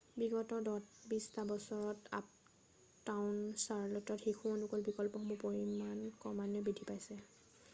বিগত 0.19 0.51
20 0.67 1.25
টা 1.35 1.43
বছৰত 1.49 2.13
আপটাউন 2.19 3.35
চাৰ্ল'টত 3.65 4.17
শিশু 4.23 4.53
অনুকূল 4.55 4.87
বিকল্পসমূহৰ 4.89 5.43
পৰিমান 5.45 6.01
ক্ৰমান্বয়ে 6.23 6.65
বৃদ্ধি 6.69 6.91
পাইছে 6.91 7.21